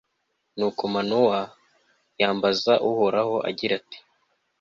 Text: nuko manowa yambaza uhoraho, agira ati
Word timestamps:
nuko 0.57 0.81
manowa 0.93 1.39
yambaza 2.19 2.73
uhoraho, 2.89 3.35
agira 3.49 3.73
ati 3.81 3.97